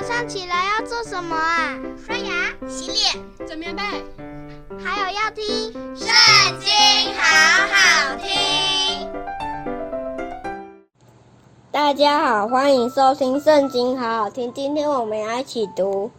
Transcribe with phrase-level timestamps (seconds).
[0.00, 1.78] 早上起来要做什么啊？
[2.06, 2.32] 刷牙、
[2.66, 3.82] 洗脸、整棉被，
[4.82, 5.44] 还有要听
[5.94, 6.08] 《圣
[6.58, 6.72] 经》，
[7.14, 9.06] 好好听。
[11.70, 14.50] 大家好，欢迎收听《圣经》，好好听。
[14.54, 16.10] 今天我们要一起读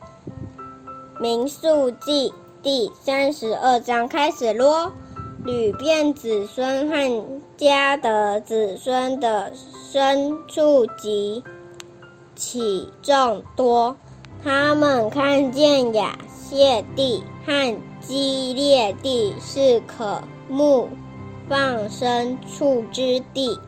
[1.20, 2.30] 《民数记》
[2.62, 4.94] 第三十二章，开始咯。
[5.44, 9.52] 吕遍子孙和家的子孙的
[9.92, 11.44] 牲畜及
[12.42, 13.96] 起众多，
[14.44, 20.90] 他们看见亚谢地和基列地是可牧
[21.48, 23.60] 放牲畜之地，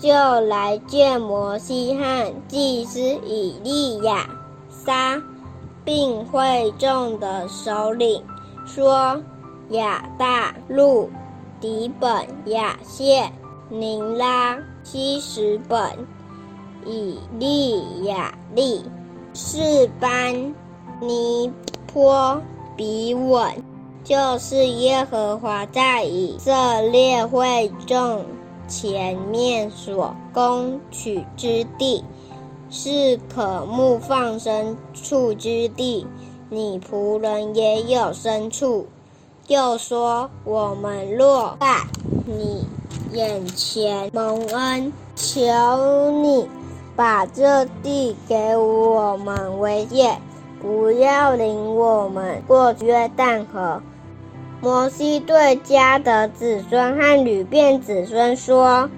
[0.00, 4.26] 就来见摩西和祭司以利亚
[4.70, 5.22] 撒，
[5.84, 8.24] 并会众的首领，
[8.64, 9.22] 说。
[9.72, 11.10] 亚大、路、
[11.60, 13.30] 底本、亚谢、
[13.68, 15.78] 宁拉、希实本、
[16.88, 18.82] 以利亚利、
[19.34, 20.54] 示班、
[21.00, 21.52] 尼
[21.86, 22.40] 坡、
[22.76, 23.52] 比稳，
[24.02, 28.24] 就是耶和华在以色列会众
[28.66, 32.02] 前面所攻取之地，
[32.70, 36.06] 是可牧放牲畜之地。
[36.50, 38.86] 你仆人也有牲畜。
[39.46, 41.78] 又说：“我们落在
[42.26, 42.66] 你
[43.14, 46.46] 眼前蒙恩，求你
[46.98, 50.18] 把这地给我们为业，
[50.60, 53.80] 不要领我们过约旦河。”
[54.60, 58.90] 摩西对迦得子孙和吕便子孙说：“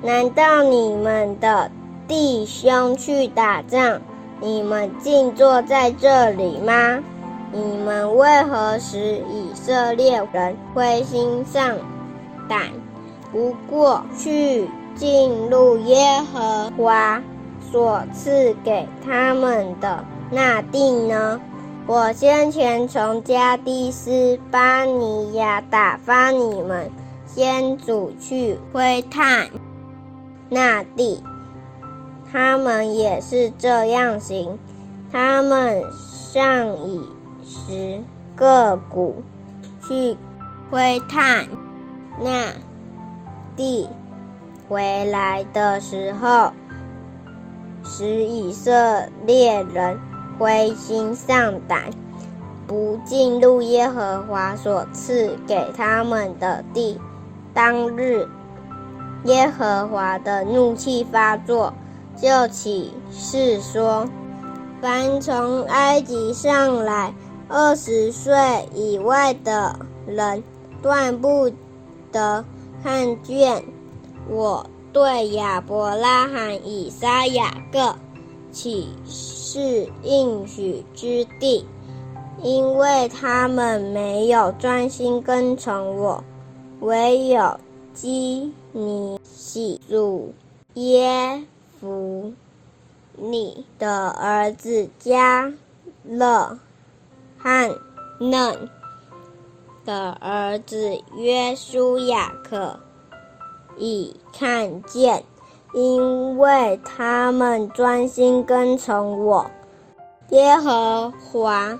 [0.00, 1.68] 难道你们的
[2.06, 4.00] 弟兄去打仗，
[4.40, 7.02] 你们竟坐在这里吗？”
[7.50, 11.74] 你们为何使以色列人灰心丧
[12.48, 12.68] 胆，
[13.32, 17.20] 不过去进入耶和华
[17.70, 21.40] 所赐给他们的那地呢？
[21.86, 26.90] 我先前从迦低斯巴尼亚打发你们
[27.26, 29.48] 先祖去窥探
[30.48, 31.22] 那地，
[32.30, 34.58] 他们也是这样行，
[35.10, 37.02] 他们上以。
[37.50, 38.02] 十
[38.36, 39.22] 个谷
[39.82, 40.18] 去
[40.68, 41.48] 窥探
[42.20, 42.52] 那
[43.56, 43.88] 地，
[44.68, 46.52] 回来的时候，
[47.98, 49.98] 使以色列人
[50.38, 51.90] 灰心丧胆，
[52.64, 56.96] 不进入耶和华所赐给他们的地。
[57.52, 58.28] 当日，
[59.24, 61.74] 耶和华的怒气发作，
[62.14, 64.06] 就起誓说：
[64.80, 67.12] 凡从埃及上来。
[67.48, 68.32] 二十岁
[68.74, 69.74] 以外的
[70.06, 70.44] 人，
[70.80, 71.50] 断不
[72.12, 72.44] 得
[72.84, 73.64] 看见
[74.28, 77.94] 我对亚伯拉罕、以撒、雅各
[78.50, 81.64] 起誓应许之地，
[82.42, 86.22] 因为他们没有专心跟从我。
[86.80, 87.58] 唯有
[87.92, 90.32] 基尼喜祖
[90.74, 91.42] 耶
[91.80, 92.32] 孚
[93.16, 95.52] 尼的儿子迦
[96.04, 96.58] 勒。
[97.40, 97.80] 和
[98.18, 98.68] 嫩
[99.84, 102.78] 的儿子约书亚可
[103.78, 105.24] 已看见，
[105.72, 109.50] 因为他们专心跟从我。
[110.30, 111.78] 耶和华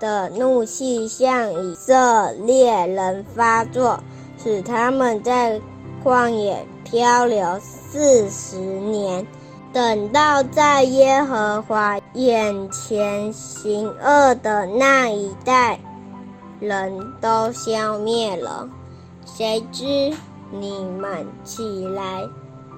[0.00, 4.00] 的怒气向以色列人发作，
[4.42, 5.60] 使他们在
[6.02, 9.26] 旷野漂流四十年。
[9.72, 15.80] 等到在耶和华眼前行恶的那一代
[16.60, 18.68] 人都消灭了，
[19.26, 20.14] 谁知
[20.50, 22.22] 你们起来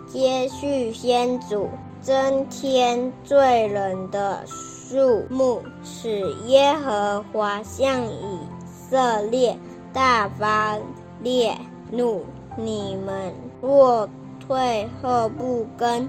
[0.06, 1.68] 接续先祖，
[2.00, 9.58] 增添罪人的数目，使耶和华向以色列
[9.92, 10.76] 大发
[11.20, 11.56] 烈
[11.90, 12.24] 怒。
[12.56, 14.08] 你们若
[14.46, 16.08] 退后不跟。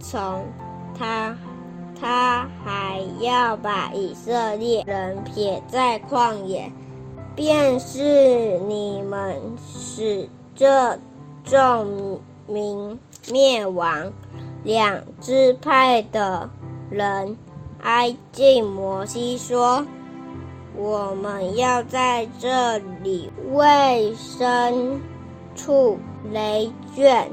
[0.00, 0.44] 从
[0.96, 1.36] 他，
[2.00, 6.72] 他还要把以色列人撇在旷野，
[7.34, 10.98] 便是你们使这
[11.44, 12.98] 众民
[13.30, 14.12] 灭亡。
[14.64, 16.50] 两支派的
[16.90, 17.36] 人
[17.80, 19.86] 挨近摩西说
[20.76, 24.98] ：“我们要在这里为牲
[25.54, 25.96] 畜
[26.32, 27.30] 垒圈。”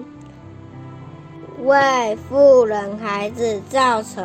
[1.65, 4.23] 为妇人孩子造成，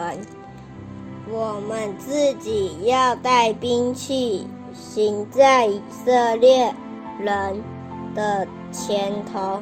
[1.30, 6.74] 我们自己要带兵器，行在以色列
[7.18, 7.62] 人
[8.14, 9.60] 的前头，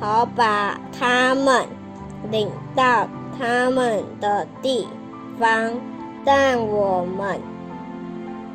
[0.00, 1.66] 好把他们
[2.30, 3.08] 领到
[3.38, 4.86] 他们的地
[5.38, 5.72] 方。
[6.24, 7.40] 但我们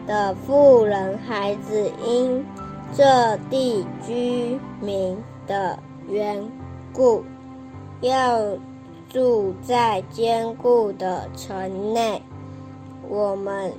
[0.05, 2.45] 的富人孩子因
[2.93, 5.17] 这地居民
[5.47, 6.43] 的缘
[6.91, 7.23] 故，
[8.01, 8.39] 要
[9.09, 12.21] 住在坚固的城内。
[13.09, 13.73] 我们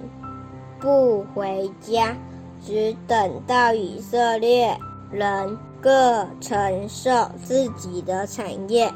[0.80, 2.16] 不回家，
[2.64, 4.76] 只等到以色列
[5.12, 7.10] 人各承受
[7.44, 8.90] 自己的产业。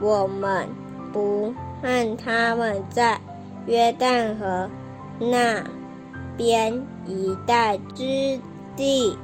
[0.00, 0.68] 我们
[1.12, 3.20] 不和他们在
[3.66, 4.70] 约旦河
[5.18, 5.64] 那
[6.36, 8.38] 边一带之
[8.76, 9.18] 地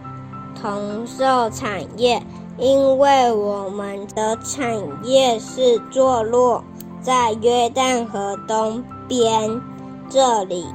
[0.60, 2.20] 同受产业，
[2.58, 6.64] 因为我们的产业是坐落
[7.00, 9.60] 在约旦河东边
[10.08, 10.66] 这里。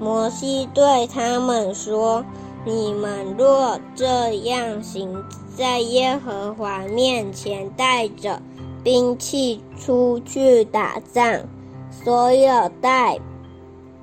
[0.00, 2.24] 摩西对他们说
[2.68, 5.22] ：“你们若这样行，
[5.56, 8.42] 在耶和华面前带着
[8.82, 11.42] 兵器出去打仗，
[11.92, 13.20] 所有带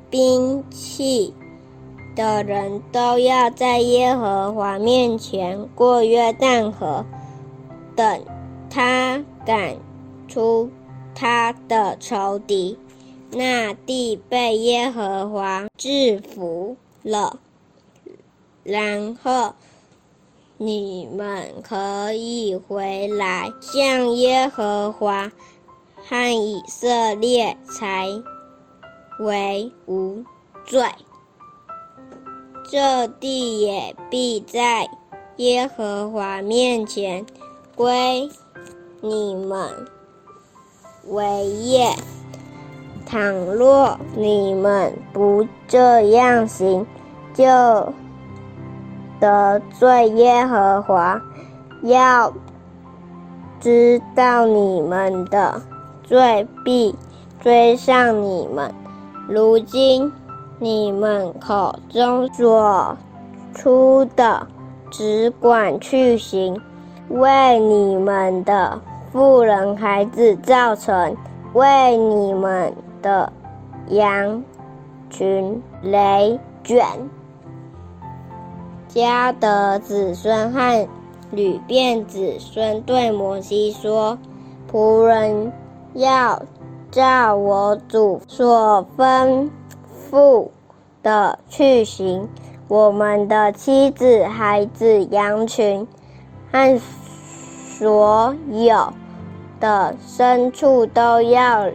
[0.10, 1.33] 兵器
[2.15, 7.06] 的人都要在耶和华面前过约旦河，
[7.98, 8.21] 等
[8.69, 9.75] 他赶
[10.30, 10.69] 出
[11.13, 12.77] 他的仇敌。”
[13.36, 17.39] 那地被耶和华制服了，
[18.63, 19.54] 然后
[20.57, 25.31] 你们可以回来，向耶和华
[26.07, 28.07] 和以色列才
[29.19, 30.24] 为无
[30.65, 30.86] 罪。
[32.69, 34.88] 这地也必在
[35.38, 37.25] 耶和华面前
[37.75, 38.30] 归
[39.01, 39.86] 你们
[41.07, 41.94] 为业。
[43.06, 46.88] 倘若你们不这样行，
[47.33, 47.94] 就
[49.24, 51.22] 得罪耶和华。
[51.84, 52.34] 要
[53.62, 55.62] 知道你们的
[56.04, 56.94] 罪必
[57.40, 58.70] 追上你们。
[59.30, 60.12] 如今
[60.60, 62.98] 你们口中所
[63.54, 64.46] 出的，
[64.92, 66.60] 只管去行，
[67.08, 68.78] 为你们的
[69.14, 71.16] 妇人孩子造成，
[71.54, 72.74] 为你们。
[73.04, 73.30] 的
[73.90, 74.42] 羊
[75.10, 76.88] 群雷卷。
[78.94, 80.88] 迦的子孙和
[81.31, 84.18] 流便子孙对摩西说
[84.72, 85.51] ：“仆人
[85.94, 86.42] 要
[86.92, 89.50] 照我主所吩
[90.12, 90.50] 咐
[91.01, 92.30] 的去行，
[92.68, 95.88] 我们的妻子、孩子、羊群
[96.51, 98.94] 和所有
[99.60, 101.68] 的牲畜都要。”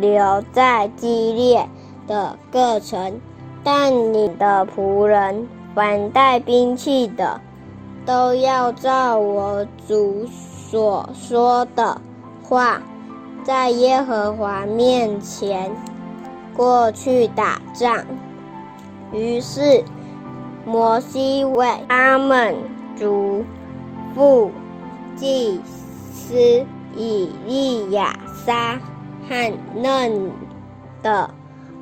[0.00, 1.68] 留在基列
[2.06, 3.20] 的各城，
[3.62, 7.40] 但你的仆人凡带兵器的，
[8.06, 12.00] 都要照我主所说的
[12.42, 12.80] 话，
[13.42, 15.70] 在耶和华面前
[16.56, 18.04] 过去打仗。
[19.12, 19.84] 于是
[20.64, 22.54] 摩西为他们
[22.96, 23.44] 族
[24.14, 24.50] 父
[25.16, 25.60] 祭
[26.12, 26.64] 司
[26.96, 28.16] 以利亚
[28.46, 28.78] 撒。
[29.26, 30.30] 和嫩
[31.02, 31.30] 的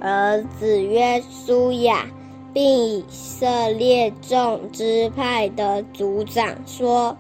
[0.01, 2.07] 儿子约书亚，
[2.53, 7.17] 并以色列众支派的族长说：“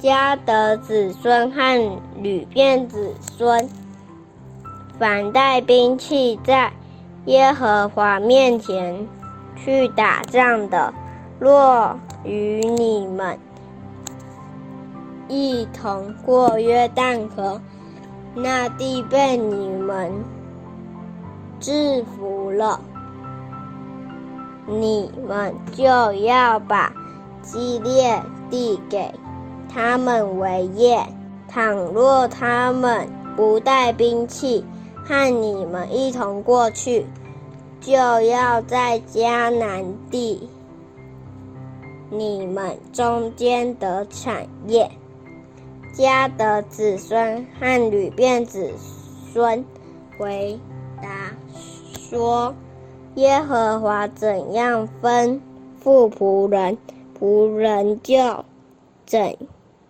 [0.00, 3.68] 迦得子孙和吕便子孙，
[4.98, 6.72] 凡带兵器在
[7.26, 9.06] 耶和华面前
[9.56, 10.92] 去打仗的，
[11.38, 13.38] 若与你们
[15.28, 17.60] 一同过约旦河。”
[18.34, 20.10] 那地被你们
[21.60, 22.80] 制服了，
[24.66, 26.92] 你们就要把
[27.42, 29.14] 基列递给
[29.68, 31.06] 他们为业。
[31.48, 34.64] 倘若他们不带兵器
[35.04, 37.06] 和你们一同过去，
[37.78, 40.48] 就要在迦南地
[42.08, 44.90] 你们中间得产业。
[45.94, 48.72] 迦的子孙和流便子
[49.30, 49.62] 孙
[50.18, 50.58] 回
[51.02, 51.34] 答
[51.98, 52.54] 说
[53.14, 55.38] ：“耶和华怎样吩
[55.82, 56.78] 咐仆人，
[57.18, 58.44] 仆人就
[59.04, 59.36] 怎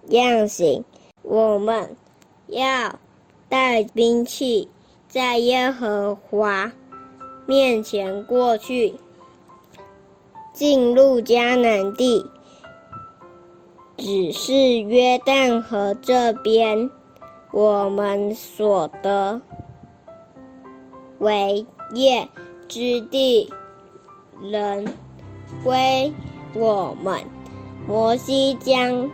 [0.09, 0.85] 样行。
[1.23, 1.97] 我们
[2.49, 2.99] 要
[3.49, 4.69] 带兵器，
[5.09, 6.73] 在耶和华
[7.47, 8.95] 面前过去，
[10.53, 12.27] 进入迦南地。”
[13.99, 16.91] 只是约旦河这边，
[17.53, 19.41] 我们所得
[21.19, 21.65] 为
[21.95, 22.27] 业
[22.73, 23.53] 之地，
[24.41, 24.87] 人
[25.63, 26.11] 归
[26.55, 27.21] 我们。
[27.87, 29.11] 摩西将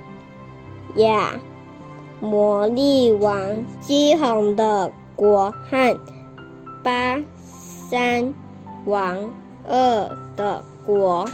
[0.95, 1.33] 亚
[2.21, 3.41] 摩利王
[3.81, 6.01] 西宏的国和
[6.85, 7.21] 巴
[7.91, 8.33] 珊
[8.85, 9.29] 王
[9.67, 11.29] 二的国，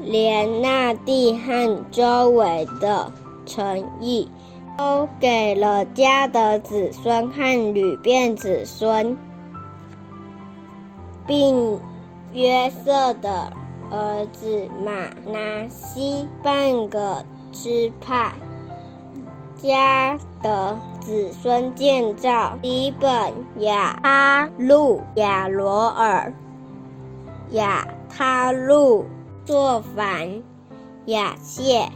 [0.00, 3.12] 连那地和周围的
[3.46, 4.28] 城邑，
[4.76, 9.16] 都给了迦的子孙和流便子孙，
[11.30, 11.78] 并
[12.32, 13.52] 约瑟的
[13.88, 14.92] 儿子马
[15.30, 18.32] 拿西半个支派。
[19.62, 26.34] 家的子孙建造基本、亚哈路、亚罗尔、
[27.50, 29.06] 亚他路、
[29.44, 30.42] 作凡、
[31.04, 31.88] 亚谢、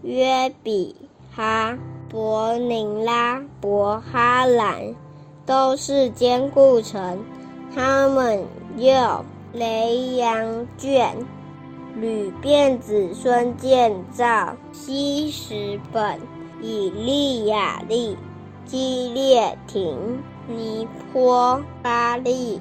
[0.00, 0.96] 约比
[1.36, 1.76] 哈、
[2.08, 4.94] 伯宁拉、伯哈兰，
[5.44, 7.18] 都是坚固城。
[7.74, 8.44] 他们
[8.76, 11.16] 又雷扬卷、
[12.00, 16.20] 流便子孙建造西石本。
[16.62, 18.16] 以利亚利、
[18.64, 22.58] 基列亭、尼坡、巴利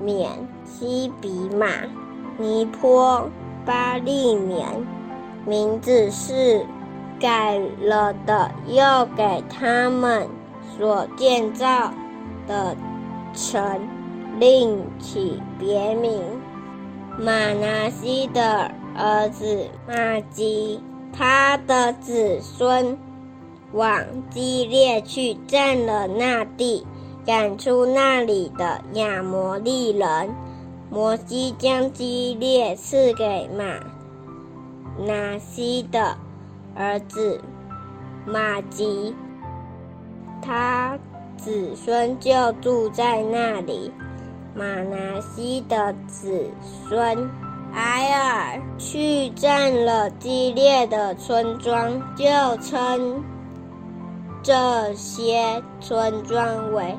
[0.00, 0.28] 免、
[0.64, 1.68] 西比马、
[2.36, 3.28] 尼坡、
[3.64, 4.66] 巴利免，
[5.46, 6.66] 名字是
[7.20, 10.26] 改了的，又给他们
[10.76, 11.92] 所建造
[12.48, 12.76] 的
[13.34, 13.62] 城
[14.38, 16.22] 另起别名。
[17.18, 20.80] 马拿西的儿子马基，
[21.12, 22.96] 他的子孙。
[23.72, 26.86] 往基列去，占了那地，
[27.26, 30.34] 赶出那里的亚摩利人。
[30.90, 33.64] 摩西将基列赐给马
[35.04, 36.16] 拿西的
[36.74, 37.42] 儿子
[38.24, 39.14] 马吉，
[40.40, 40.98] 他
[41.36, 43.92] 子孙就住在那里。
[44.58, 46.50] 马拿西的子
[46.88, 47.30] 孙
[47.74, 52.26] 埃尔去占了基列的村庄，就
[52.60, 53.22] 称。
[54.42, 56.96] 这些村庄为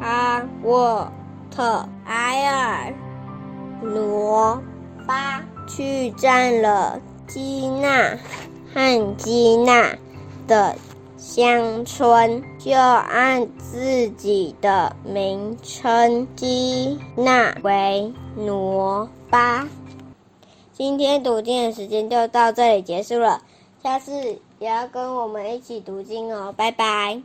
[0.00, 1.10] 哈沃
[1.50, 2.94] 特、埃尔、
[3.82, 4.62] 罗
[5.08, 8.16] 巴，去占了基纳
[8.72, 9.96] 和基纳
[10.46, 10.76] 的
[11.20, 19.68] 乡村，就按自己的名称基纳为挪巴。
[20.72, 23.42] 今天读经的时间就到这里结束了，
[23.82, 24.40] 下次。
[24.58, 27.22] 也要跟我们一起读经哦，拜拜。